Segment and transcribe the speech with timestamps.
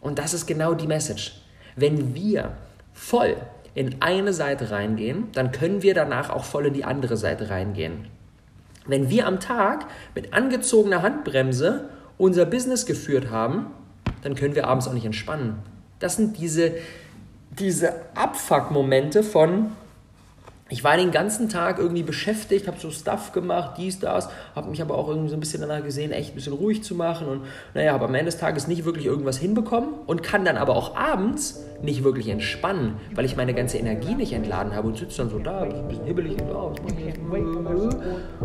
[0.00, 1.42] Und das ist genau die Message.
[1.76, 2.52] Wenn wir
[2.92, 3.36] voll
[3.74, 8.08] in eine Seite reingehen, dann können wir danach auch voll in die andere Seite reingehen.
[8.86, 13.66] Wenn wir am Tag mit angezogener Handbremse unser Business geführt haben,
[14.22, 15.58] dann können wir abends auch nicht entspannen.
[15.98, 16.72] Das sind diese,
[17.58, 19.72] diese Abfuck-Momente von,
[20.70, 24.80] ich war den ganzen Tag irgendwie beschäftigt, habe so Stuff gemacht, dies, das, habe mich
[24.80, 27.42] aber auch irgendwie so ein bisschen danach gesehen, echt ein bisschen ruhig zu machen und
[27.74, 30.96] naja, habe am Ende des Tages nicht wirklich irgendwas hinbekommen und kann dann aber auch
[30.96, 35.30] abends nicht wirklich entspannen, weil ich meine ganze Energie nicht entladen habe und sitze dann
[35.30, 36.72] so da, ein bisschen hibbelig und, oh,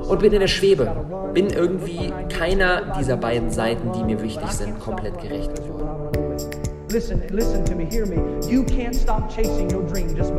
[0.02, 1.32] und bin in der Schwebe.
[1.34, 6.16] Bin irgendwie keiner dieser beiden Seiten, die mir wichtig sind, komplett gerecht geworden.
[6.92, 8.16] Listen, listen to me, hear me.
[8.50, 10.34] You can't stop chasing your dream just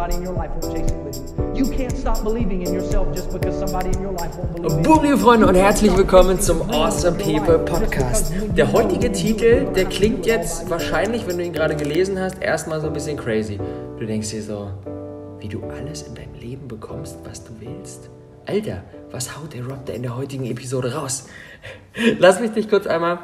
[0.00, 1.64] somebody in your life won't chase it with you.
[1.64, 5.04] You can't stop believing in yourself just because somebody in your life won't believe Boom,
[5.04, 8.32] liebe Freunde, und herzlich willkommen zum Awesome People Podcast.
[8.56, 12.86] Der heutige Titel, der klingt jetzt wahrscheinlich, wenn du ihn gerade gelesen hast, erstmal so
[12.86, 13.58] ein bisschen crazy.
[13.98, 14.70] Du denkst dir so,
[15.38, 18.08] wie du alles in deinem Leben bekommst, was du willst.
[18.46, 21.26] Alter, was haut der Rob da in der heutigen Episode raus?
[22.18, 23.18] Lass mich dich kurz einmal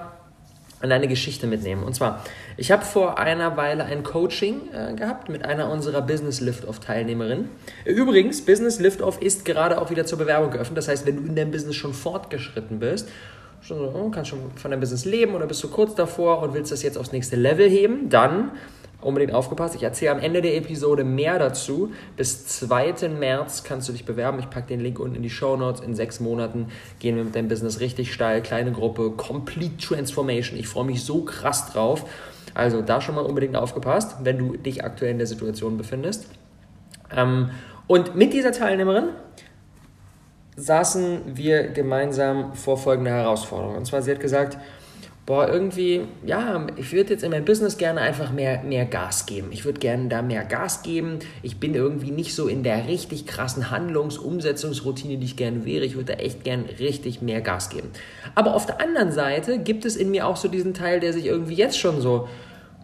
[0.81, 1.83] an eine Geschichte mitnehmen.
[1.83, 2.23] Und zwar,
[2.57, 7.49] ich habe vor einer Weile ein Coaching äh, gehabt mit einer unserer Business Lift-Off Teilnehmerinnen.
[7.85, 10.77] Übrigens, Business Lift-Off ist gerade auch wieder zur Bewerbung geöffnet.
[10.77, 13.09] Das heißt, wenn du in deinem Business schon fortgeschritten bist,
[13.63, 16.55] schon so, oh, kannst schon von deinem Business leben oder bist du kurz davor und
[16.55, 18.53] willst das jetzt aufs nächste Level heben, dann
[19.07, 19.75] unbedingt aufgepasst.
[19.75, 21.93] Ich erzähle am Ende der Episode mehr dazu.
[22.17, 23.09] Bis 2.
[23.09, 24.39] März kannst du dich bewerben.
[24.39, 25.81] Ich packe den Link unten in die Show Notes.
[25.81, 26.69] In sechs Monaten
[26.99, 28.43] gehen wir mit deinem Business richtig steil.
[28.43, 30.59] Kleine Gruppe, Complete Transformation.
[30.59, 32.05] Ich freue mich so krass drauf.
[32.55, 36.27] Also da schon mal unbedingt aufgepasst, wenn du dich aktuell in der Situation befindest.
[37.15, 37.51] Ähm,
[37.87, 39.11] und mit dieser Teilnehmerin
[40.57, 43.77] saßen wir gemeinsam vor folgender Herausforderung.
[43.77, 44.59] Und zwar, sie hat gesagt,
[45.27, 49.49] boah, irgendwie, ja, ich würde jetzt in meinem Business gerne einfach mehr, mehr Gas geben.
[49.51, 51.19] Ich würde gerne da mehr Gas geben.
[51.43, 55.85] Ich bin irgendwie nicht so in der richtig krassen Handlungs-, Umsetzungsroutine, die ich gerne wäre.
[55.85, 57.91] Ich würde da echt gern richtig mehr Gas geben.
[58.37, 61.27] Aber auf der anderen Seite gibt es in mir auch so diesen Teil, der sich
[61.27, 62.29] irgendwie jetzt schon so,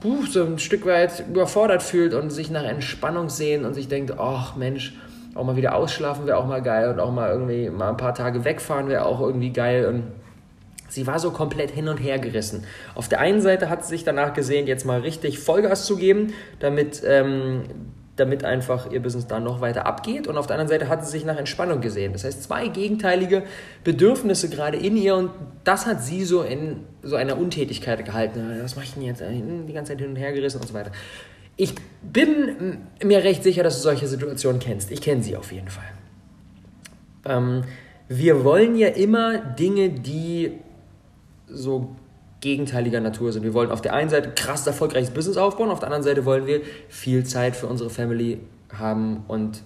[0.00, 4.18] puh, so ein Stück weit überfordert fühlt und sich nach Entspannung sehen und sich denkt,
[4.18, 4.94] ach Mensch,
[5.36, 8.14] auch mal wieder ausschlafen wäre auch mal geil und auch mal irgendwie mal ein paar
[8.14, 10.02] Tage wegfahren wäre auch irgendwie geil und
[10.92, 12.64] Sie war so komplett hin und her gerissen.
[12.94, 16.34] Auf der einen Seite hat sie sich danach gesehen, jetzt mal richtig Vollgas zu geben,
[16.60, 17.62] damit, ähm,
[18.16, 20.28] damit einfach ihr Business dann noch weiter abgeht.
[20.28, 22.12] Und auf der anderen Seite hat sie sich nach Entspannung gesehen.
[22.12, 23.42] Das heißt, zwei gegenteilige
[23.84, 25.30] Bedürfnisse gerade in ihr und
[25.64, 28.60] das hat sie so in so einer Untätigkeit gehalten.
[28.62, 29.22] Was mache ich denn jetzt?
[29.22, 30.92] Die ganze Zeit hin und her gerissen und so weiter.
[31.56, 34.90] Ich bin mir recht sicher, dass du solche Situationen kennst.
[34.90, 35.84] Ich kenne sie auf jeden Fall.
[37.24, 37.62] Ähm,
[38.08, 40.58] wir wollen ja immer Dinge, die
[41.54, 41.96] so
[42.40, 43.44] gegenteiliger Natur sind.
[43.44, 46.46] Wir wollen auf der einen Seite krass erfolgreiches Business aufbauen, auf der anderen Seite wollen
[46.46, 48.40] wir viel Zeit für unsere Family
[48.72, 49.62] haben und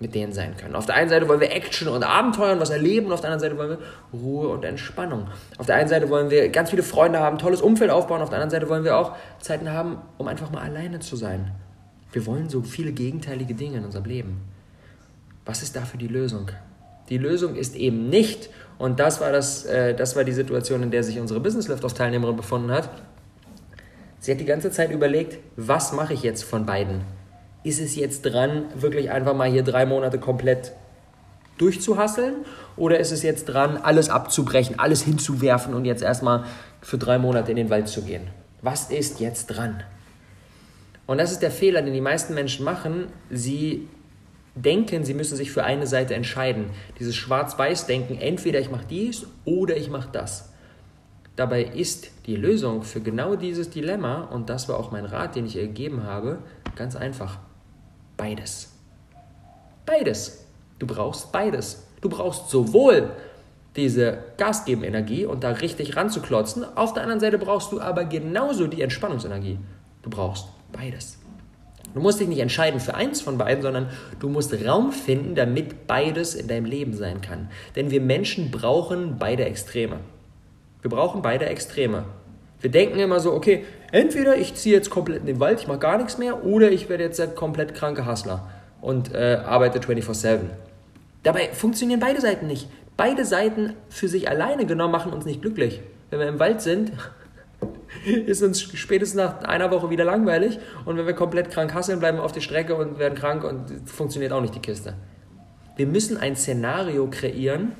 [0.00, 0.74] mit denen sein können.
[0.74, 3.30] Auf der einen Seite wollen wir Action und Abenteuer und was erleben und auf der
[3.30, 5.28] anderen Seite wollen wir Ruhe und Entspannung.
[5.58, 8.38] Auf der einen Seite wollen wir ganz viele Freunde haben, tolles Umfeld aufbauen, auf der
[8.38, 11.52] anderen Seite wollen wir auch Zeiten haben, um einfach mal alleine zu sein.
[12.12, 14.40] Wir wollen so viele gegenteilige Dinge in unserem Leben.
[15.44, 16.50] Was ist dafür die Lösung?
[17.10, 20.90] Die Lösung ist eben nicht, und das war, das, äh, das war die Situation, in
[20.90, 22.88] der sich unsere Business Lift-Off-Teilnehmerin befunden hat.
[24.20, 27.02] Sie hat die ganze Zeit überlegt, was mache ich jetzt von beiden?
[27.62, 30.72] Ist es jetzt dran, wirklich einfach mal hier drei Monate komplett
[31.58, 32.36] durchzuhasseln?
[32.76, 36.44] Oder ist es jetzt dran, alles abzubrechen, alles hinzuwerfen und jetzt erstmal
[36.80, 38.28] für drei Monate in den Wald zu gehen?
[38.62, 39.82] Was ist jetzt dran?
[41.06, 43.06] Und das ist der Fehler, den die meisten Menschen machen.
[43.30, 43.88] Sie
[44.62, 46.66] denken, sie müssen sich für eine Seite entscheiden.
[46.98, 50.52] Dieses Schwarz-Weiß-Denken, entweder ich mache dies oder ich mache das.
[51.36, 55.46] Dabei ist die Lösung für genau dieses Dilemma, und das war auch mein Rat, den
[55.46, 56.38] ich ihr gegeben habe,
[56.76, 57.38] ganz einfach.
[58.16, 58.72] Beides.
[59.86, 60.44] Beides.
[60.78, 61.86] Du brauchst beides.
[62.00, 63.10] Du brauchst sowohl
[63.76, 68.82] diese Gasgeben-Energie und da richtig ranzuklotzen, auf der anderen Seite brauchst du aber genauso die
[68.82, 69.58] Entspannungsenergie.
[70.02, 71.19] Du brauchst beides.
[71.94, 73.88] Du musst dich nicht entscheiden für eins von beiden, sondern
[74.20, 77.48] du musst Raum finden, damit beides in deinem Leben sein kann.
[77.76, 79.96] Denn wir Menschen brauchen beide Extreme.
[80.82, 82.04] Wir brauchen beide Extreme.
[82.60, 85.78] Wir denken immer so, okay, entweder ich ziehe jetzt komplett in den Wald, ich mache
[85.78, 88.48] gar nichts mehr, oder ich werde jetzt der komplett kranke Hustler
[88.80, 90.40] und äh, arbeite 24-7.
[91.22, 92.68] Dabei funktionieren beide Seiten nicht.
[92.96, 95.80] Beide Seiten für sich alleine genommen machen uns nicht glücklich.
[96.10, 96.92] Wenn wir im Wald sind,
[98.26, 100.58] ist uns spätestens nach einer Woche wieder langweilig.
[100.84, 103.88] Und wenn wir komplett krank hasseln, bleiben wir auf die Strecke und werden krank und
[103.88, 104.94] funktioniert auch nicht die Kiste.
[105.76, 107.72] Wir müssen ein Szenario kreieren,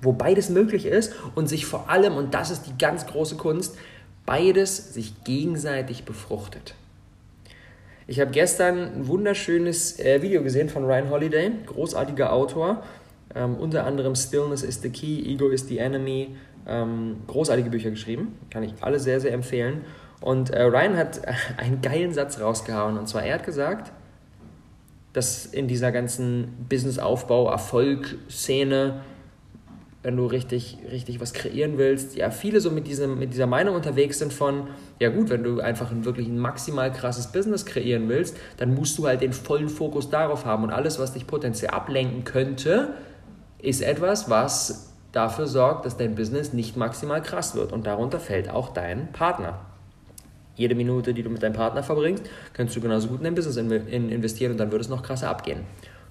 [0.00, 3.76] wo beides möglich ist und sich vor allem, und das ist die ganz große Kunst,
[4.24, 6.74] beides sich gegenseitig befruchtet.
[8.06, 12.82] Ich habe gestern ein wunderschönes äh, Video gesehen von Ryan Holiday, großartiger Autor,
[13.34, 16.36] ähm, unter anderem Stillness is the Key, Ego is the Enemy,
[16.68, 19.82] ähm, großartige Bücher geschrieben, kann ich alle sehr, sehr empfehlen.
[20.20, 21.20] Und äh, Ryan hat
[21.56, 23.92] einen geilen Satz rausgehauen, und zwar er hat gesagt,
[25.12, 29.00] dass in dieser ganzen Businessaufbau, Erfolg-Szene
[30.02, 33.74] wenn du richtig, richtig was kreieren willst, ja, viele so mit, diesem, mit dieser Meinung
[33.74, 34.68] unterwegs sind von,
[35.00, 38.96] ja gut, wenn du einfach ein wirklich ein maximal krasses Business kreieren willst, dann musst
[38.96, 40.62] du halt den vollen Fokus darauf haben.
[40.62, 42.94] Und alles, was dich potenziell ablenken könnte,
[43.60, 48.50] ist etwas, was dafür sorgt, dass dein Business nicht maximal krass wird und darunter fällt
[48.50, 49.60] auch dein Partner.
[50.54, 53.56] Jede Minute, die du mit deinem Partner verbringst, kannst du genauso gut in dein Business
[53.56, 55.60] investieren und dann wird es noch krasser abgehen.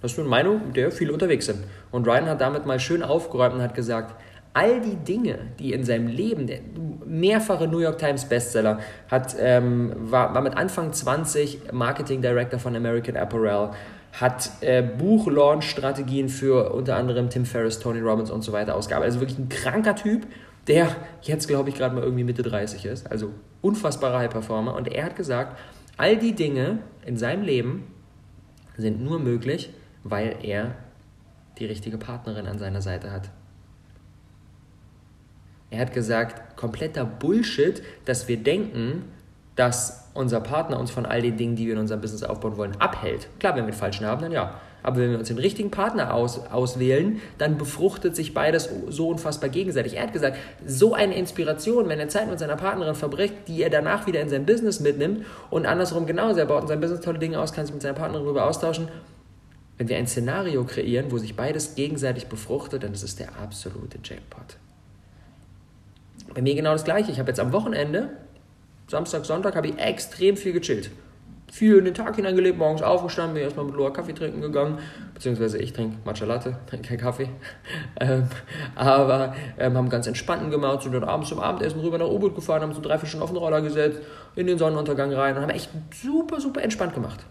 [0.02, 1.60] Das ist eine Meinung, mit der viele unterwegs sind.
[1.92, 4.16] Und Ryan hat damit mal schön aufgeräumt und hat gesagt,
[4.54, 6.60] all die Dinge, die in seinem Leben, der
[7.06, 8.80] mehrfache New York Times Bestseller,
[9.10, 13.72] hat, ähm, war, war mit Anfang 20 Marketing Director von American Apparel,
[14.20, 19.14] hat äh, Buch-Launch-Strategien für unter anderem Tim Ferriss, Tony Robbins und so weiter ausgearbeitet.
[19.14, 20.26] Also wirklich ein kranker Typ,
[20.68, 23.10] der jetzt, glaube ich, gerade mal irgendwie Mitte 30 ist.
[23.12, 23.32] Also
[23.62, 24.76] unfassbarer High-Performer.
[24.76, 25.58] Und er hat gesagt,
[25.98, 27.88] all die Dinge in seinem Leben
[28.76, 29.72] sind nur möglich,
[30.04, 30.76] weil er
[31.60, 33.30] die richtige Partnerin an seiner Seite hat.
[35.70, 39.04] Er hat gesagt, kompletter Bullshit, dass wir denken,
[39.56, 42.74] dass unser Partner uns von all den Dingen, die wir in unserem Business aufbauen wollen,
[42.80, 43.28] abhält.
[43.40, 44.56] Klar, wenn wir den falschen haben, dann ja.
[44.84, 49.50] Aber wenn wir uns den richtigen Partner aus, auswählen, dann befruchtet sich beides so unfassbar
[49.50, 49.96] gegenseitig.
[49.96, 53.70] Er hat gesagt, so eine Inspiration, wenn er Zeit mit seiner Partnerin verbringt, die er
[53.70, 57.20] danach wieder in sein Business mitnimmt und andersrum genauso, er baut in seinem Business tolle
[57.20, 58.88] Dinge aus, kann sich mit seiner Partnerin darüber austauschen
[59.78, 64.00] wenn wir ein Szenario kreieren, wo sich beides gegenseitig befruchtet, dann ist es der absolute
[64.04, 64.58] Jackpot.
[66.34, 67.12] Bei mir genau das gleiche.
[67.12, 68.10] Ich habe jetzt am Wochenende,
[68.88, 70.90] Samstag, Sonntag, habe ich extrem viel gechillt.
[71.52, 74.80] Viel in den Tag hineingelebt, morgens aufgestanden, bin erstmal mit Loa Kaffee trinken gegangen,
[75.14, 77.30] beziehungsweise ich trinke Matcha Latte, trinke keinen Kaffee.
[78.02, 78.28] ähm,
[78.76, 82.62] aber ähm, haben ganz entspannten gemacht, sind dann abends zum Abendessen rüber nach U-Boot gefahren,
[82.62, 84.02] haben so drei, vier Stunden auf den Roller gesetzt,
[84.36, 85.70] in den Sonnenuntergang rein und haben echt
[86.02, 87.26] super, super entspannt gemacht.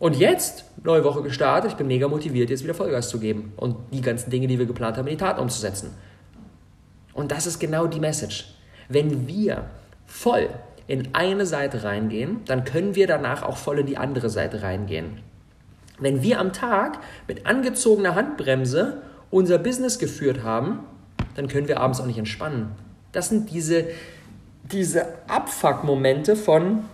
[0.00, 3.76] Und jetzt, neue Woche gestartet, ich bin mega motiviert, jetzt wieder Vollgas zu geben und
[3.92, 5.90] die ganzen Dinge, die wir geplant haben, in die Tat umzusetzen.
[7.14, 8.52] Und das ist genau die Message.
[8.88, 9.66] Wenn wir
[10.12, 10.50] voll
[10.86, 15.20] in eine Seite reingehen, dann können wir danach auch voll in die andere Seite reingehen.
[15.98, 20.80] Wenn wir am Tag mit angezogener Handbremse unser Business geführt haben,
[21.34, 22.72] dann können wir abends auch nicht entspannen.
[23.12, 23.86] Das sind diese,
[24.70, 26.84] diese Abfuck-Momente von,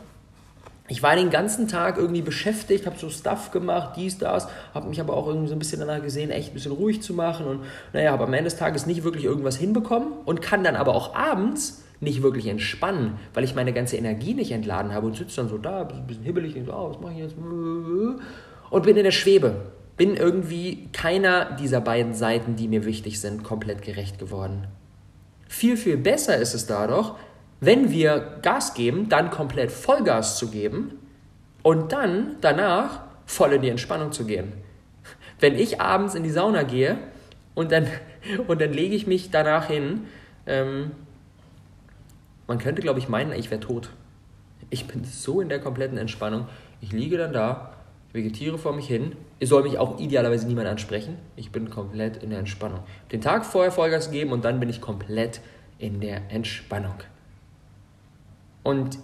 [0.87, 5.01] ich war den ganzen Tag irgendwie beschäftigt, habe so Stuff gemacht, dies, das, habe mich
[5.01, 7.65] aber auch irgendwie so ein bisschen danach gesehen, echt ein bisschen ruhig zu machen und
[7.93, 11.17] naja, habe am Ende des Tages nicht wirklich irgendwas hinbekommen und kann dann aber auch
[11.17, 15.49] abends nicht wirklich entspannen, weil ich meine ganze Energie nicht entladen habe und sitze dann
[15.49, 17.37] so da, ein bisschen hibbelig, denke so, oh, was mache ich jetzt?
[17.37, 19.73] Und bin in der Schwebe.
[19.97, 24.69] Bin irgendwie keiner dieser beiden Seiten, die mir wichtig sind, komplett gerecht geworden.
[25.49, 27.17] Viel, viel besser ist es da doch,
[27.61, 30.93] wenn wir Gas geben, dann komplett Vollgas zu geben
[31.63, 34.53] und dann danach voll in die Entspannung zu gehen.
[35.41, 36.99] Wenn ich abends in die Sauna gehe
[37.55, 37.89] und dann,
[38.47, 40.05] und dann lege ich mich danach hin,
[40.47, 40.93] ähm,
[42.49, 43.91] man könnte, glaube ich, meinen, ich wäre tot.
[44.71, 46.49] Ich bin so in der kompletten Entspannung.
[46.81, 47.75] Ich liege dann da,
[48.13, 49.15] vegetiere vor mich hin.
[49.39, 51.17] Es soll mich auch idealerweise niemand ansprechen.
[51.37, 52.81] Ich bin komplett in der Entspannung.
[53.13, 55.41] Den Tag vorher Vollgas geben und dann bin ich komplett
[55.79, 56.95] in der Entspannung.
[58.63, 58.99] Und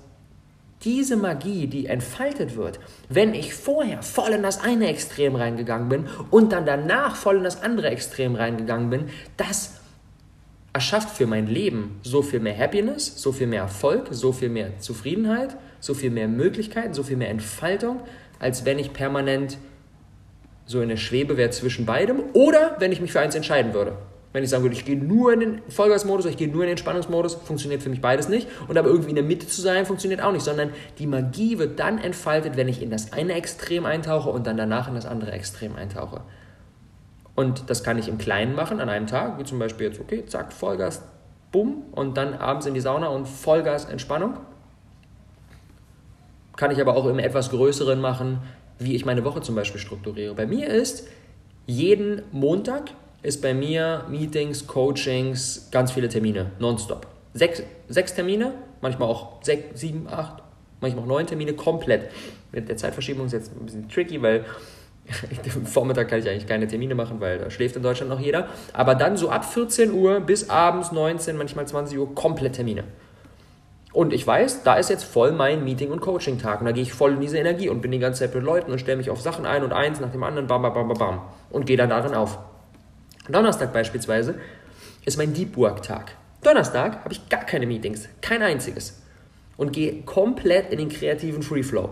[0.82, 6.06] diese Magie, die entfaltet wird, wenn ich vorher voll in das eine Extrem reingegangen bin
[6.30, 9.80] und dann danach voll in das andere Extrem reingegangen bin, das
[10.74, 14.78] erschafft für mein Leben so viel mehr Happiness, so viel mehr Erfolg, so viel mehr
[14.80, 18.00] Zufriedenheit, so viel mehr Möglichkeiten, so viel mehr Entfaltung,
[18.40, 19.56] als wenn ich permanent
[20.66, 23.96] so in der Schwebe wäre zwischen beidem oder wenn ich mich für eins entscheiden würde.
[24.32, 26.70] Wenn ich sagen würde, ich gehe nur in den Vollgasmodus, ich gehe nur in den
[26.70, 28.48] Entspannungsmodus, funktioniert für mich beides nicht.
[28.66, 31.78] Und aber irgendwie in der Mitte zu sein, funktioniert auch nicht, sondern die Magie wird
[31.78, 35.30] dann entfaltet, wenn ich in das eine Extrem eintauche und dann danach in das andere
[35.30, 36.22] Extrem eintauche.
[37.34, 40.24] Und das kann ich im Kleinen machen an einem Tag, wie zum Beispiel jetzt, okay,
[40.26, 41.02] zack, Vollgas,
[41.50, 44.34] bumm, und dann abends in die Sauna und Vollgas Entspannung.
[46.56, 48.38] Kann ich aber auch im etwas Größeren machen,
[48.78, 50.34] wie ich meine Woche zum Beispiel strukturiere.
[50.34, 51.08] Bei mir ist
[51.66, 52.90] jeden Montag
[53.22, 57.06] ist bei mir Meetings, Coachings, ganz viele Termine, nonstop.
[57.32, 60.42] Sechs, sechs Termine, manchmal auch sechs, sieben, acht,
[60.80, 62.10] manchmal auch neun Termine, komplett.
[62.52, 64.44] Mit der Zeitverschiebung ist jetzt ein bisschen tricky, weil
[65.64, 68.49] Vormittag kann ich eigentlich keine Termine machen, weil da schläft in Deutschland noch jeder.
[68.73, 72.84] Aber dann so ab 14 Uhr bis abends 19, manchmal 20 Uhr komplett Termine.
[73.92, 76.61] Und ich weiß, da ist jetzt voll mein Meeting- und Coaching-Tag.
[76.61, 78.73] Und da gehe ich voll in diese Energie und bin die ganze Zeit mit Leuten
[78.73, 81.23] und stelle mich auf Sachen ein und eins nach dem anderen, bam, bam, bam, bam,
[81.50, 82.38] und gehe dann darin auf.
[83.28, 84.34] Donnerstag beispielsweise
[85.04, 86.16] ist mein Deep Work-Tag.
[86.42, 89.00] Donnerstag habe ich gar keine Meetings, kein einziges.
[89.56, 91.90] Und gehe komplett in den kreativen Free Flow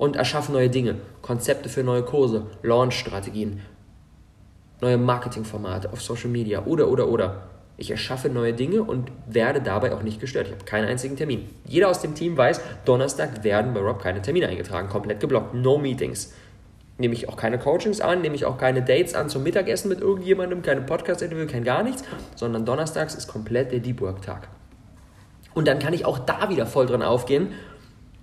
[0.00, 3.60] und erschaffe neue Dinge, Konzepte für neue Kurse, Launch-Strategien,
[4.80, 7.42] neue Marketingformate auf Social Media oder, oder, oder.
[7.76, 10.46] Ich erschaffe neue Dinge und werde dabei auch nicht gestört.
[10.46, 11.50] Ich habe keinen einzigen Termin.
[11.66, 15.76] Jeder aus dem Team weiß, Donnerstag werden bei Rob keine Termine eingetragen, komplett geblockt, no
[15.76, 16.32] Meetings.
[16.96, 20.00] Nehme ich auch keine Coachings an, nehme ich auch keine Dates an zum Mittagessen mit
[20.00, 22.04] irgendjemandem, keine Podcast-Interview, kein gar nichts,
[22.36, 24.48] sondern donnerstags ist komplett der Deep Work-Tag.
[25.52, 27.48] Und dann kann ich auch da wieder voll dran aufgehen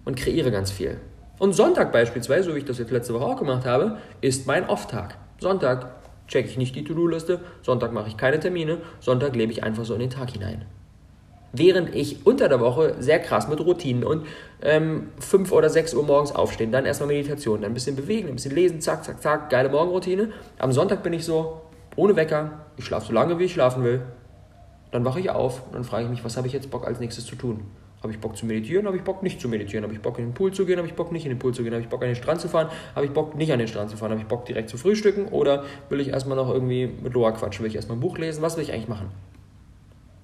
[0.06, 0.98] und kreiere ganz viel.
[1.40, 4.68] Und Sonntag beispielsweise, so wie ich das jetzt letzte Woche auch gemacht habe, ist mein
[4.68, 5.18] Off-Tag.
[5.40, 5.88] Sonntag
[6.28, 9.94] checke ich nicht die To-Do-Liste, Sonntag mache ich keine Termine, Sonntag lebe ich einfach so
[9.94, 10.66] in den Tag hinein.
[11.54, 14.26] Während ich unter der Woche sehr krass mit Routinen und
[14.62, 18.36] ähm, 5 oder 6 Uhr morgens aufstehen, dann erstmal Meditation, dann ein bisschen bewegen, ein
[18.36, 20.32] bisschen lesen, zack, zack, zack, geile Morgenroutine.
[20.60, 21.62] Am Sonntag bin ich so,
[21.96, 24.02] ohne Wecker, ich schlafe so lange, wie ich schlafen will.
[24.92, 27.00] Dann wache ich auf und dann frage ich mich, was habe ich jetzt Bock als
[27.00, 27.66] nächstes zu tun?
[28.04, 28.86] Habe ich Bock zu meditieren?
[28.86, 29.84] Habe ich Bock nicht zu meditieren?
[29.84, 30.78] Habe ich Bock in den Pool zu gehen?
[30.78, 31.74] Habe ich Bock nicht in den Pool zu gehen?
[31.74, 32.70] Habe ich Bock an den Strand zu fahren?
[32.96, 34.12] Habe ich Bock nicht an den Strand zu fahren?
[34.12, 35.28] Habe ich Bock direkt zu frühstücken?
[35.30, 37.64] Oder will ich erstmal noch irgendwie mit Loa quatschen?
[37.64, 38.44] Will ich erstmal ein Buch lesen?
[38.44, 39.10] Was will ich eigentlich machen?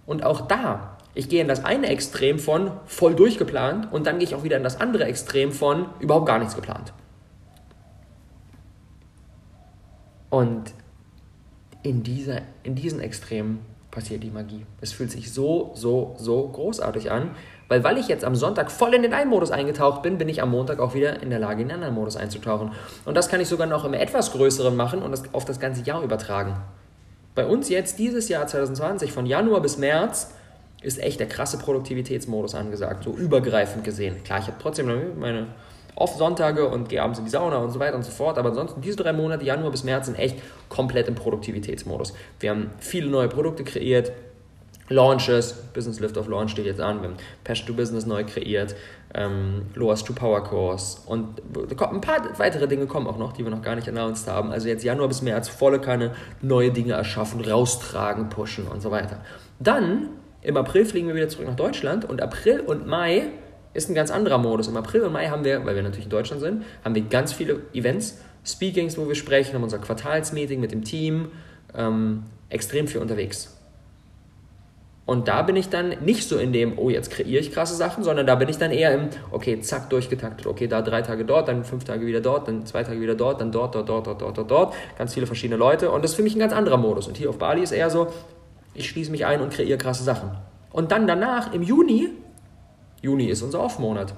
[0.05, 4.27] Und auch da, ich gehe in das eine Extrem von voll durchgeplant und dann gehe
[4.27, 6.93] ich auch wieder in das andere Extrem von überhaupt gar nichts geplant.
[10.29, 10.73] Und
[11.83, 13.59] in, dieser, in diesen Extremen
[13.91, 14.65] passiert die Magie.
[14.81, 17.35] Es fühlt sich so, so, so großartig an,
[17.67, 20.41] weil weil ich jetzt am Sonntag voll in den einen Modus eingetaucht bin, bin ich
[20.41, 22.71] am Montag auch wieder in der Lage, in den anderen Modus einzutauchen.
[23.05, 25.83] Und das kann ich sogar noch im etwas größeren machen und das auf das ganze
[25.83, 26.55] Jahr übertragen.
[27.35, 30.31] Bei uns jetzt dieses Jahr 2020, von Januar bis März,
[30.83, 34.23] ist echt der krasse Produktivitätsmodus angesagt, so übergreifend gesehen.
[34.23, 35.47] Klar, ich habe trotzdem meine
[35.95, 38.81] Off-Sonntage und gehe abends in die Sauna und so weiter und so fort, aber ansonsten
[38.81, 42.13] diese drei Monate, Januar bis März, sind echt komplett im Produktivitätsmodus.
[42.39, 44.11] Wir haben viele neue Produkte kreiert,
[44.89, 48.75] Launches, Business Lift of Launch steht jetzt an, wir haben Passion to Business neu kreiert,
[49.13, 53.51] ähm, Loas to Power Course und ein paar weitere Dinge kommen auch noch, die wir
[53.51, 54.51] noch gar nicht announced haben.
[54.51, 56.11] Also jetzt Januar bis März volle Kanne
[56.41, 59.21] neue Dinge erschaffen, raustragen, pushen und so weiter.
[59.59, 60.09] Dann
[60.41, 63.29] im April fliegen wir wieder zurück nach Deutschland und April und Mai
[63.73, 64.67] ist ein ganz anderer Modus.
[64.67, 67.33] Im April und Mai haben wir, weil wir natürlich in Deutschland sind, haben wir ganz
[67.33, 71.29] viele Events, Speakings, wo wir sprechen, haben unser Quartalsmeeting mit dem Team,
[71.75, 73.57] ähm, extrem viel unterwegs.
[75.05, 78.05] Und da bin ich dann nicht so in dem, oh, jetzt kreiere ich krasse Sachen,
[78.05, 80.47] sondern da bin ich dann eher im, okay, zack, durchgetaktet.
[80.47, 83.41] Okay, da drei Tage dort, dann fünf Tage wieder dort, dann zwei Tage wieder dort,
[83.41, 84.73] dann dort, dort, dort, dort, dort, dort, dort.
[84.97, 85.91] Ganz viele verschiedene Leute.
[85.91, 87.07] Und das ist für mich ein ganz anderer Modus.
[87.07, 88.07] Und hier auf Bali ist eher so,
[88.73, 90.31] ich schließe mich ein und kreiere krasse Sachen.
[90.71, 92.09] Und dann danach, im Juni,
[93.01, 94.13] Juni ist unser Off-Monat.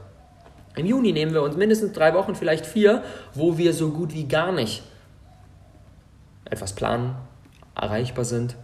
[0.76, 3.02] Im Juni nehmen wir uns mindestens drei Wochen, vielleicht vier,
[3.34, 4.84] wo wir so gut wie gar nicht
[6.46, 7.16] etwas planen,
[7.76, 8.56] erreichbar sind,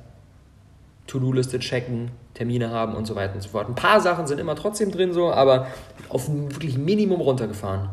[1.12, 3.68] To-Do-Liste checken, Termine haben und so weiter und so fort.
[3.68, 5.68] Ein paar Sachen sind immer trotzdem drin so, aber
[6.08, 7.90] auf wirklich Minimum runtergefahren.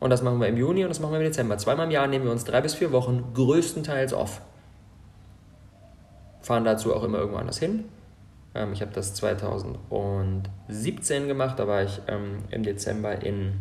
[0.00, 1.58] Und das machen wir im Juni und das machen wir im Dezember.
[1.58, 4.40] Zweimal im Jahr nehmen wir uns drei bis vier Wochen größtenteils off.
[6.40, 7.84] Fahren dazu auch immer irgendwo anders hin.
[8.54, 13.60] Ähm, ich habe das 2017 gemacht, da war ich ähm, im Dezember in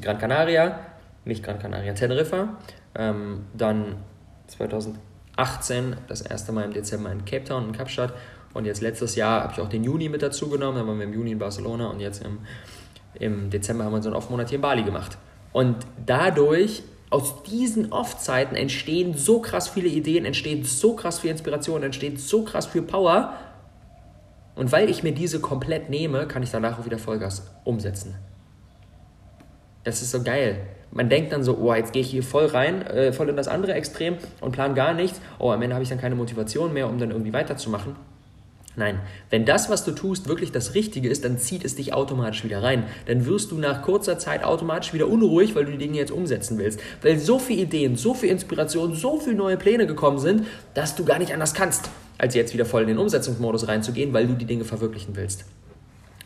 [0.00, 0.78] Gran Canaria,
[1.24, 2.58] nicht Gran Canaria, Teneriffa.
[2.94, 3.96] Ähm, dann
[4.46, 8.12] 2018 18 das erste Mal im Dezember in Cape Town, in Kapstadt.
[8.54, 10.76] Und jetzt letztes Jahr habe ich auch den Juni mit dazu genommen.
[10.76, 12.38] Dann waren wir im Juni in Barcelona und jetzt im,
[13.14, 15.16] im Dezember haben wir so einen Off-Monat hier in Bali gemacht.
[15.52, 21.82] Und dadurch, aus diesen Off-Zeiten entstehen so krass viele Ideen, entsteht so krass viel Inspiration,
[21.82, 23.34] entsteht so krass viel Power.
[24.54, 28.14] Und weil ich mir diese komplett nehme, kann ich danach auch wieder Vollgas umsetzen.
[29.84, 30.58] Das ist so geil.
[30.90, 33.48] Man denkt dann so, oh, jetzt gehe ich hier voll rein, äh, voll in das
[33.48, 35.20] andere Extrem und plan gar nichts.
[35.38, 37.96] Oh, am Ende habe ich dann keine Motivation mehr, um dann irgendwie weiterzumachen.
[38.74, 42.42] Nein, wenn das, was du tust, wirklich das Richtige ist, dann zieht es dich automatisch
[42.42, 42.84] wieder rein.
[43.06, 46.56] Dann wirst du nach kurzer Zeit automatisch wieder unruhig, weil du die Dinge jetzt umsetzen
[46.58, 46.80] willst.
[47.02, 51.04] Weil so viele Ideen, so viel Inspiration, so viele neue Pläne gekommen sind, dass du
[51.04, 54.46] gar nicht anders kannst, als jetzt wieder voll in den Umsetzungsmodus reinzugehen, weil du die
[54.46, 55.44] Dinge verwirklichen willst.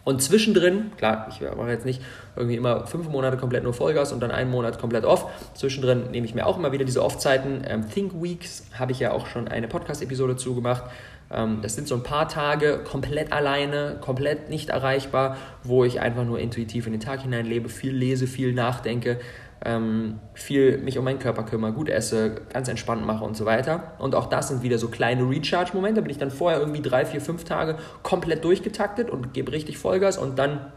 [0.07, 2.01] Und zwischendrin, klar, ich mache jetzt nicht
[2.37, 5.27] irgendwie immer fünf Monate komplett nur Vollgas und dann einen Monat komplett off.
[5.55, 7.65] Zwischendrin nehme ich mir auch immer wieder diese Off-Zeiten.
[7.67, 10.85] Ähm, Think Weeks habe ich ja auch schon eine Podcast-Episode zugemacht.
[11.31, 16.25] Ähm, das sind so ein paar Tage komplett alleine, komplett nicht erreichbar, wo ich einfach
[16.25, 19.19] nur intuitiv in den Tag hineinlebe, viel lese, viel nachdenke,
[19.65, 23.93] ähm, viel mich um meinen Körper kümmere, gut esse, ganz entspannt mache und so weiter.
[23.99, 26.01] Und auch das sind wieder so kleine Recharge-Momente.
[26.01, 29.79] Da bin ich dann vorher irgendwie drei, vier, fünf Tage komplett durchgetaktet und gebe richtig
[29.79, 30.73] Vollgas und dann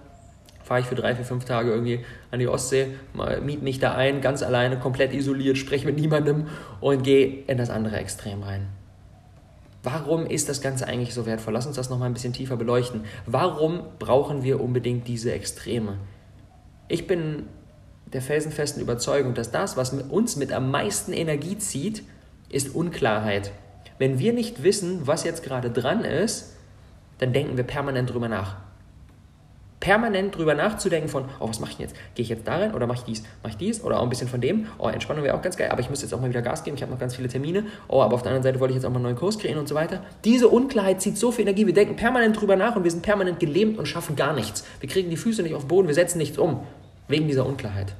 [0.63, 2.89] fahre ich für drei, vier, fünf Tage irgendwie an die Ostsee,
[3.41, 6.45] miete mich da ein, ganz alleine, komplett isoliert, spreche mit niemandem
[6.79, 8.67] und gehe in das andere Extrem rein.
[9.83, 11.53] Warum ist das Ganze eigentlich so wertvoll?
[11.53, 13.05] Lass uns das nochmal ein bisschen tiefer beleuchten.
[13.25, 15.97] Warum brauchen wir unbedingt diese Extreme?
[16.87, 17.43] Ich bin
[18.11, 22.03] der felsenfesten Überzeugung, dass das, was uns mit am meisten Energie zieht,
[22.49, 23.51] ist Unklarheit.
[23.99, 26.55] Wenn wir nicht wissen, was jetzt gerade dran ist,
[27.19, 28.57] dann denken wir permanent drüber nach
[29.79, 31.95] permanent drüber nachzudenken von, oh, was mache ich jetzt?
[32.15, 33.23] Gehe ich jetzt da rein oder mache ich dies?
[33.43, 33.83] Mache ich dies?
[33.83, 36.01] Oder auch ein bisschen von dem, oh, Entspannung wäre auch ganz geil, aber ich muss
[36.01, 38.21] jetzt auch mal wieder Gas geben, ich habe noch ganz viele Termine, oh, aber auf
[38.21, 40.03] der anderen Seite wollte ich jetzt auch mal einen neuen Kurs kreieren und so weiter.
[40.25, 43.39] Diese Unklarheit zieht so viel Energie, wir denken permanent drüber nach und wir sind permanent
[43.39, 44.65] gelähmt und schaffen gar nichts.
[44.79, 46.61] Wir kriegen die Füße nicht auf den Boden, wir setzen nichts um,
[47.07, 47.95] wegen dieser Unklarheit.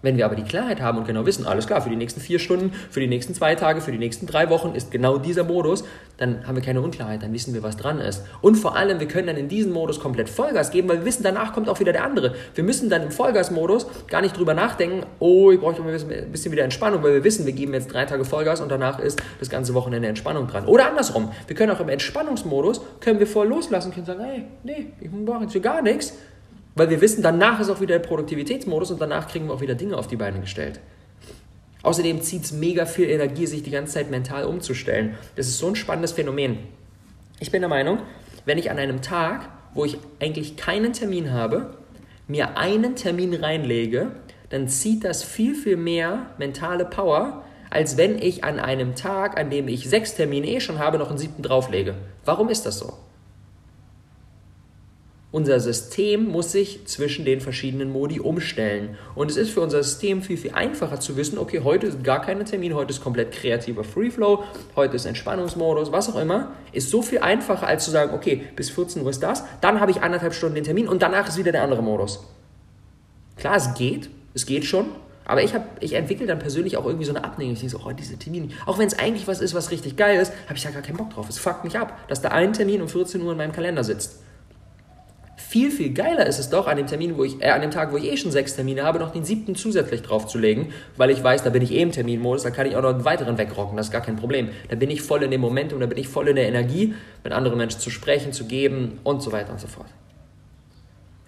[0.00, 2.38] Wenn wir aber die Klarheit haben und genau wissen, alles klar, für die nächsten vier
[2.38, 5.82] Stunden, für die nächsten zwei Tage, für die nächsten drei Wochen ist genau dieser Modus,
[6.18, 8.22] dann haben wir keine Unklarheit, dann wissen wir, was dran ist.
[8.40, 11.24] Und vor allem, wir können dann in diesen Modus komplett Vollgas geben, weil wir wissen,
[11.24, 12.36] danach kommt auch wieder der andere.
[12.54, 16.62] Wir müssen dann im Vollgas-Modus gar nicht drüber nachdenken, oh, ich brauche ein bisschen wieder
[16.62, 19.74] Entspannung, weil wir wissen, wir geben jetzt drei Tage Vollgas und danach ist das ganze
[19.74, 20.66] Wochenende Entspannung dran.
[20.66, 24.92] Oder andersrum, wir können auch im Entspannungsmodus, können wir voll loslassen, können sagen, hey, nee,
[25.00, 26.14] ich brauche jetzt hier gar nichts
[26.78, 29.74] weil wir wissen, danach ist auch wieder der Produktivitätsmodus und danach kriegen wir auch wieder
[29.74, 30.80] Dinge auf die Beine gestellt.
[31.82, 35.14] Außerdem zieht es mega viel Energie, sich die ganze Zeit mental umzustellen.
[35.36, 36.58] Das ist so ein spannendes Phänomen.
[37.40, 37.98] Ich bin der Meinung,
[38.44, 41.74] wenn ich an einem Tag, wo ich eigentlich keinen Termin habe,
[42.26, 44.12] mir einen Termin reinlege,
[44.50, 49.50] dann zieht das viel, viel mehr mentale Power, als wenn ich an einem Tag, an
[49.50, 51.94] dem ich sechs Termine eh schon habe, noch einen siebten drauflege.
[52.24, 52.94] Warum ist das so?
[55.30, 58.96] Unser System muss sich zwischen den verschiedenen Modi umstellen.
[59.14, 62.22] Und es ist für unser System viel, viel einfacher zu wissen, okay, heute ist gar
[62.22, 64.44] keine Termin, heute ist komplett kreativer Freeflow,
[64.74, 66.52] heute ist Entspannungsmodus, was auch immer.
[66.72, 69.90] Ist so viel einfacher, als zu sagen, okay, bis 14 Uhr ist das, dann habe
[69.90, 72.24] ich anderthalb Stunden den Termin und danach ist wieder der andere Modus.
[73.36, 74.86] Klar, es geht, es geht schon,
[75.26, 77.52] aber ich, ich entwickle dann persönlich auch irgendwie so eine Abneigung.
[77.52, 78.48] Ich denke so, oh, diese Termine.
[78.64, 80.96] Auch wenn es eigentlich was ist, was richtig geil ist, habe ich da gar keinen
[80.96, 81.28] Bock drauf.
[81.28, 84.22] Es fuckt mich ab, dass da ein Termin um 14 Uhr in meinem Kalender sitzt.
[85.48, 87.90] Viel, viel geiler ist es doch, an dem Termin, wo ich, äh, an dem Tag,
[87.90, 91.42] wo ich eh schon sechs Termine habe, noch den siebten zusätzlich draufzulegen, weil ich weiß,
[91.42, 93.86] da bin ich eh im Terminmodus, da kann ich auch noch einen weiteren wegrocken, das
[93.86, 94.50] ist gar kein Problem.
[94.68, 96.92] Da bin ich voll in dem Momentum, da bin ich voll in der Energie,
[97.24, 99.88] mit anderen Menschen zu sprechen, zu geben und so weiter und so fort.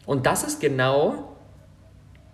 [0.05, 1.35] Und das ist genau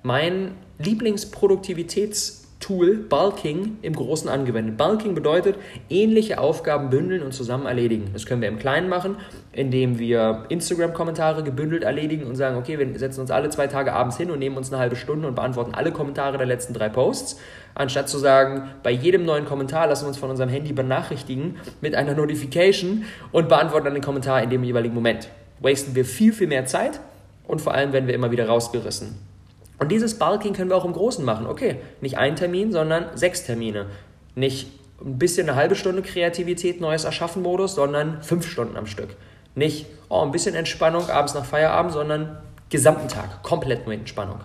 [0.02, 4.76] mein Lieblingsproduktivitäts- Tool Bulking im Großen angewendet.
[4.76, 5.56] Bulking bedeutet
[5.90, 8.10] ähnliche Aufgaben bündeln und zusammen erledigen.
[8.12, 9.16] Das können wir im Kleinen machen,
[9.52, 14.16] indem wir Instagram-Kommentare gebündelt erledigen und sagen, okay, wir setzen uns alle zwei Tage abends
[14.16, 17.38] hin und nehmen uns eine halbe Stunde und beantworten alle Kommentare der letzten drei Posts,
[17.74, 21.94] anstatt zu sagen, bei jedem neuen Kommentar lassen wir uns von unserem Handy benachrichtigen mit
[21.94, 25.28] einer Notification und beantworten dann den Kommentar in dem jeweiligen Moment.
[25.60, 27.00] Wasten wir viel, viel mehr Zeit
[27.46, 29.35] und vor allem werden wir immer wieder rausgerissen.
[29.78, 31.46] Und dieses Bulking können wir auch im Großen machen.
[31.46, 33.86] Okay, nicht ein Termin, sondern sechs Termine.
[34.34, 34.68] Nicht
[35.00, 39.16] ein bisschen eine halbe Stunde Kreativität, neues Erschaffen-Modus, sondern fünf Stunden am Stück.
[39.54, 42.38] Nicht, oh, ein bisschen Entspannung abends nach Feierabend, sondern
[42.70, 44.40] gesamten Tag, komplett nur Entspannung.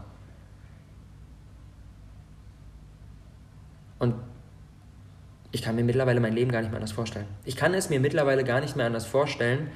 [4.00, 4.16] Und
[5.52, 7.28] ich kann mir mittlerweile mein Leben gar nicht mehr anders vorstellen.
[7.46, 9.70] Ich kann es mir mittlerweile gar nicht mehr anders vorstellen,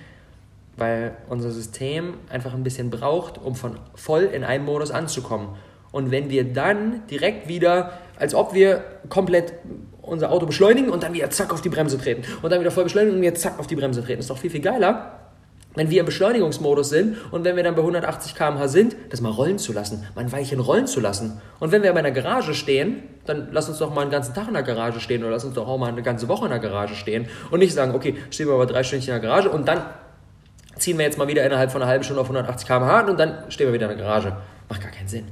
[0.78, 5.50] weil unser System einfach ein bisschen braucht, um von voll in einem Modus anzukommen.
[5.92, 9.54] Und wenn wir dann direkt wieder, als ob wir komplett
[10.02, 12.84] unser Auto beschleunigen und dann wieder zack auf die Bremse treten und dann wieder voll
[12.84, 15.20] beschleunigen und wieder zack auf die Bremse treten, ist doch viel, viel geiler,
[15.76, 19.32] wenn wir im Beschleunigungsmodus sind und wenn wir dann bei 180 km/h sind, das mal
[19.32, 21.42] rollen zu lassen, mal ein Weilchen rollen zu lassen.
[21.60, 24.48] Und wenn wir bei einer Garage stehen, dann lass uns doch mal einen ganzen Tag
[24.48, 26.60] in der Garage stehen oder lass uns doch auch mal eine ganze Woche in der
[26.60, 29.68] Garage stehen und nicht sagen, okay, stehen wir aber drei Stunden in der Garage und
[29.68, 29.82] dann
[30.78, 33.50] ziehen wir jetzt mal wieder innerhalb von einer halben Stunde auf 180 km/h und dann
[33.50, 34.36] stehen wir wieder in der Garage.
[34.70, 35.26] Macht gar keinen Sinn.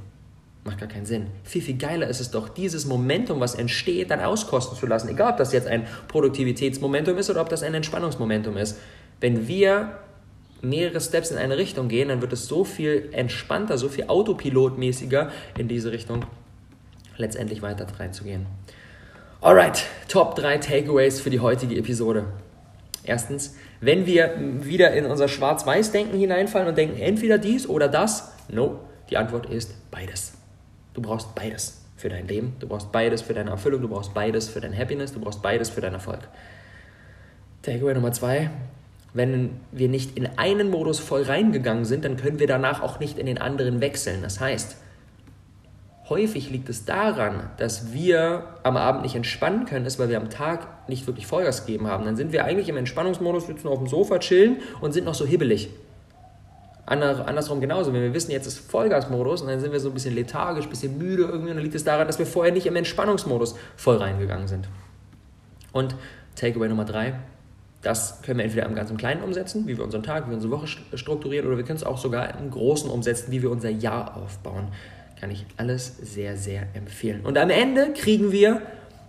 [0.63, 1.27] Macht gar keinen Sinn.
[1.43, 5.09] Viel, viel geiler ist es doch, dieses Momentum, was entsteht, dann auskosten zu lassen.
[5.09, 8.77] Egal, ob das jetzt ein Produktivitätsmomentum ist oder ob das ein Entspannungsmomentum ist.
[9.19, 9.99] Wenn wir
[10.61, 15.29] mehrere Steps in eine Richtung gehen, dann wird es so viel entspannter, so viel autopilotmäßiger
[15.57, 16.25] in diese Richtung
[17.17, 18.45] letztendlich weiter reinzugehen.
[19.41, 22.25] Alright, Top 3 Takeaways für die heutige Episode.
[23.03, 28.79] Erstens, wenn wir wieder in unser Schwarz-Weiß-Denken hineinfallen und denken, entweder dies oder das, no,
[29.09, 30.33] die Antwort ist beides.
[30.93, 34.47] Du brauchst beides für dein Leben, du brauchst beides für deine Erfüllung, du brauchst beides
[34.47, 36.19] für dein Happiness, du brauchst beides für deinen Erfolg.
[37.61, 38.49] Takeaway Nummer zwei.
[39.13, 43.19] Wenn wir nicht in einen Modus voll reingegangen sind, dann können wir danach auch nicht
[43.19, 44.21] in den anderen wechseln.
[44.23, 44.77] Das heißt,
[46.09, 50.29] häufig liegt es daran, dass wir am Abend nicht entspannen können, ist, weil wir am
[50.29, 52.05] Tag nicht wirklich Vollgas gegeben haben.
[52.05, 55.25] Dann sind wir eigentlich im Entspannungsmodus, sitzen auf dem Sofa, chillen und sind noch so
[55.25, 55.69] hibbelig.
[56.85, 60.15] Andersrum genauso, wenn wir wissen, jetzt ist Vollgasmodus und dann sind wir so ein bisschen
[60.15, 63.55] lethargisch, ein bisschen müde irgendwie, dann liegt es daran, dass wir vorher nicht im Entspannungsmodus
[63.77, 64.67] voll reingegangen sind.
[65.71, 65.95] Und
[66.35, 67.13] Takeaway Nummer drei,
[67.81, 70.51] das können wir entweder im ganz Kleinen umsetzen, wie wir unseren Tag, wie wir unsere
[70.51, 74.17] Woche strukturieren, oder wir können es auch sogar im Großen umsetzen, wie wir unser Jahr
[74.17, 74.67] aufbauen.
[75.23, 77.21] Kann ich alles sehr, sehr empfehlen.
[77.21, 78.61] Und am Ende kriegen wir,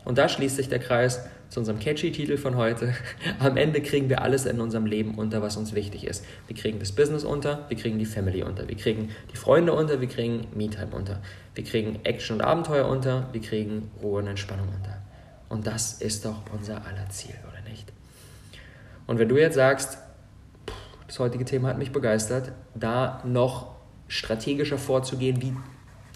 [0.05, 2.95] und da schließt sich der Kreis, zu unserem catchy Titel von heute.
[3.41, 6.25] Am Ende kriegen wir alles in unserem Leben unter, was uns wichtig ist.
[6.47, 10.01] Wir kriegen das Business unter, wir kriegen die Family unter, wir kriegen die Freunde unter,
[10.01, 11.21] wir kriegen Me-Time unter,
[11.57, 15.03] wir kriegen Action und Abenteuer unter, wir kriegen Ruhe und Entspannung unter.
[15.49, 17.93] Und das ist doch unser aller Ziel, oder nicht?
[19.09, 19.99] Und wenn du jetzt sagst,
[21.09, 23.75] das heutige Thema hat mich begeistert, da noch
[24.07, 25.55] strategischer vorzugehen, wie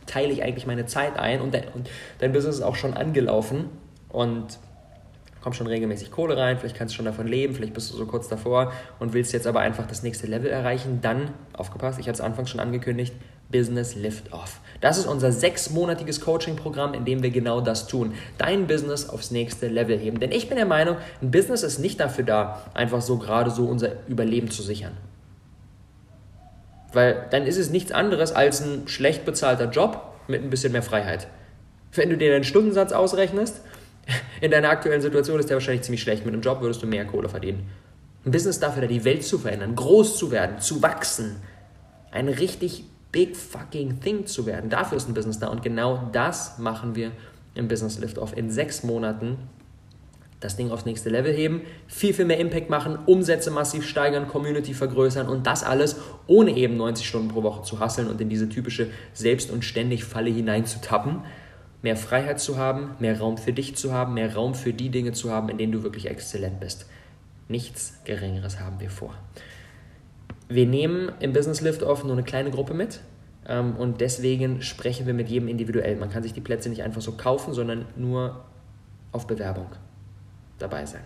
[0.08, 3.66] teile ich eigentlich meine Zeit ein und dein, und dein Business ist auch schon angelaufen
[4.08, 4.58] und
[5.40, 8.06] kommt schon regelmäßig Kohle rein, vielleicht kannst du schon davon leben, vielleicht bist du so
[8.06, 12.16] kurz davor und willst jetzt aber einfach das nächste Level erreichen, dann, aufgepasst, ich hatte
[12.16, 13.14] es anfangs schon angekündigt,
[13.50, 14.60] Business Lift Off.
[14.80, 18.12] Das ist unser sechsmonatiges Coaching-Programm, in dem wir genau das tun.
[18.36, 20.20] Dein Business aufs nächste Level heben.
[20.20, 23.66] Denn ich bin der Meinung, ein Business ist nicht dafür da, einfach so gerade so
[23.66, 24.92] unser Überleben zu sichern.
[26.92, 30.82] Weil dann ist es nichts anderes als ein schlecht bezahlter Job mit ein bisschen mehr
[30.82, 31.28] Freiheit.
[31.92, 33.60] Wenn du dir deinen Stundensatz ausrechnest
[34.40, 36.24] in deiner aktuellen Situation ist der wahrscheinlich ziemlich schlecht.
[36.24, 37.68] Mit einem Job würdest du mehr Kohle verdienen.
[38.24, 41.36] Ein Business dafür, die Welt zu verändern, groß zu werden, zu wachsen.
[42.10, 44.70] Ein richtig big fucking thing zu werden.
[44.70, 45.48] Dafür ist ein Business da.
[45.48, 47.12] Und genau das machen wir
[47.54, 48.36] im Business Lift-Off.
[48.36, 49.38] In sechs Monaten
[50.40, 54.72] das Ding aufs nächste Level heben, viel, viel mehr Impact machen, Umsätze massiv steigern, Community
[54.72, 55.96] vergrößern und das alles
[56.26, 60.30] ohne eben 90 Stunden pro Woche zu hasseln und in diese typische Selbst- und Ständig-Falle
[60.30, 61.22] hineinzutappen
[61.82, 65.12] mehr Freiheit zu haben, mehr Raum für dich zu haben, mehr Raum für die Dinge
[65.12, 66.86] zu haben, in denen du wirklich exzellent bist.
[67.48, 69.14] Nichts Geringeres haben wir vor.
[70.48, 73.00] Wir nehmen im Business Lift-Off nur eine kleine Gruppe mit
[73.46, 75.96] ähm, und deswegen sprechen wir mit jedem individuell.
[75.96, 78.44] Man kann sich die Plätze nicht einfach so kaufen, sondern nur
[79.12, 79.66] auf Bewerbung
[80.58, 81.02] dabei sein.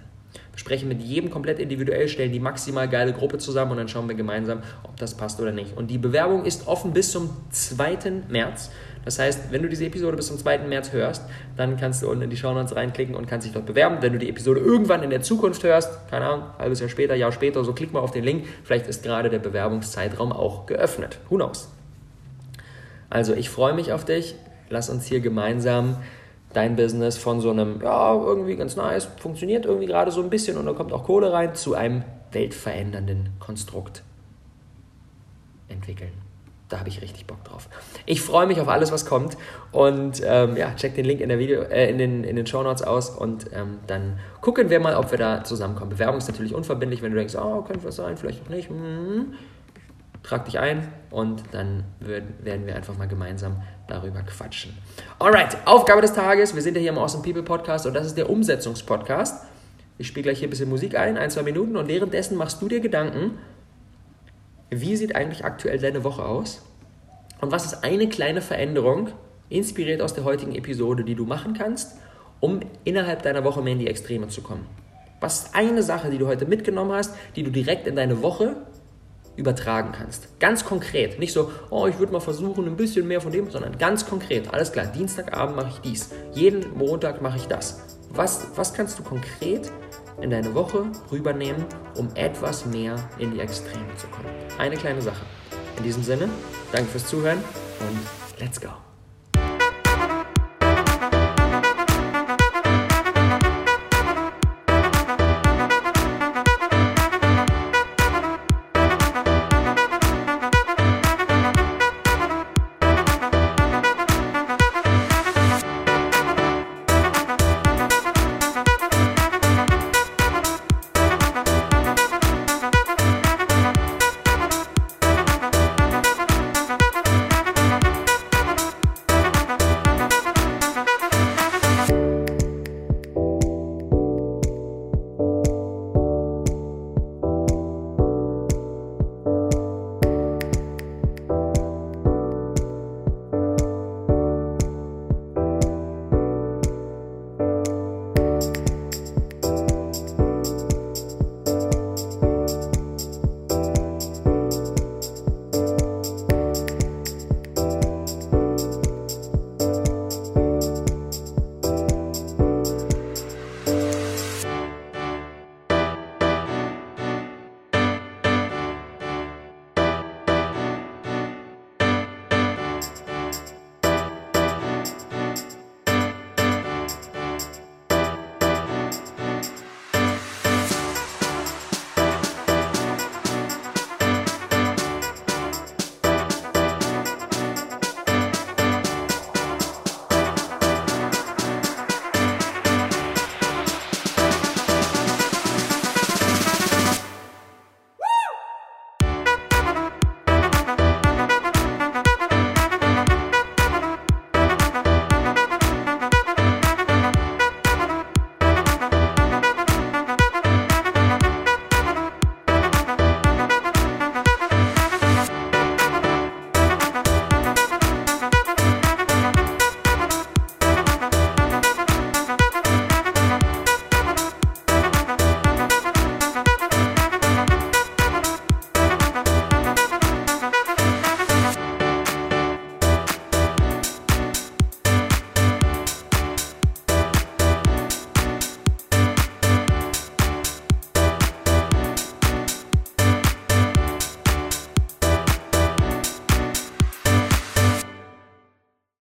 [0.52, 4.08] Wir sprechen mit jedem komplett individuell, stellen die maximal geile Gruppe zusammen und dann schauen
[4.08, 5.76] wir gemeinsam, ob das passt oder nicht.
[5.76, 7.98] Und die Bewerbung ist offen bis zum 2.
[8.28, 8.70] März.
[9.04, 10.58] Das heißt, wenn du diese Episode bis zum 2.
[10.58, 11.24] März hörst,
[11.56, 13.98] dann kannst du unten in die Shownotes reinklicken und kannst dich dort bewerben.
[14.00, 17.32] Wenn du die Episode irgendwann in der Zukunft hörst, keine Ahnung, halbes Jahr später, Jahr
[17.32, 18.46] später, so klick mal auf den Link.
[18.62, 21.18] Vielleicht ist gerade der Bewerbungszeitraum auch geöffnet.
[21.30, 21.68] Who knows?
[23.10, 24.36] Also, ich freue mich auf dich.
[24.70, 25.96] Lass uns hier gemeinsam
[26.52, 30.56] dein Business von so einem, ja, irgendwie ganz nice, funktioniert irgendwie gerade so ein bisschen
[30.56, 34.02] und da kommt auch Kohle rein, zu einem weltverändernden Konstrukt
[35.68, 36.12] entwickeln.
[36.68, 37.68] Da habe ich richtig Bock drauf.
[38.06, 39.36] Ich freue mich auf alles, was kommt.
[39.72, 42.62] Und ähm, ja, check den Link in, der Video, äh, in den, in den Show
[42.62, 45.90] Notes aus und ähm, dann gucken wir mal, ob wir da zusammenkommen.
[45.90, 48.70] Bewerbung ist natürlich unverbindlich, wenn du denkst, oh, könnte was sein, vielleicht auch nicht.
[48.70, 49.34] Hm,
[50.22, 54.76] trag dich ein und dann werden wir einfach mal gemeinsam darüber quatschen.
[55.18, 56.54] Alright, Aufgabe des Tages.
[56.54, 59.44] Wir sind ja hier im Awesome People Podcast und das ist der Umsetzungspodcast.
[59.98, 62.68] Ich spiele gleich hier ein bisschen Musik ein, ein, zwei Minuten und währenddessen machst du
[62.68, 63.38] dir Gedanken,
[64.70, 66.62] wie sieht eigentlich aktuell deine Woche aus?
[67.40, 69.10] Und was ist eine kleine Veränderung,
[69.50, 71.98] inspiriert aus der heutigen Episode, die du machen kannst,
[72.40, 74.66] um innerhalb deiner Woche mehr in die Extreme zu kommen?
[75.20, 78.56] Was ist eine Sache, die du heute mitgenommen hast, die du direkt in deine Woche
[79.36, 80.38] übertragen kannst?
[80.40, 81.18] Ganz konkret.
[81.18, 84.52] Nicht so, oh, ich würde mal versuchen, ein bisschen mehr von dem, sondern ganz konkret.
[84.52, 86.10] Alles klar, Dienstagabend mache ich dies.
[86.34, 87.98] Jeden Montag mache ich das.
[88.10, 89.70] Was, was kannst du konkret
[90.20, 91.64] in deine Woche rübernehmen,
[91.96, 94.28] um etwas mehr in die Extreme zu kommen.
[94.58, 95.24] Eine kleine Sache.
[95.78, 96.28] In diesem Sinne,
[96.70, 98.68] danke fürs Zuhören und let's go.